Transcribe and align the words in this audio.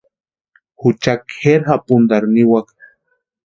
Jucha 0.79 1.13
kʼeri 1.29 1.65
japuntarhu 1.67 2.27
niwaka. 2.33 2.73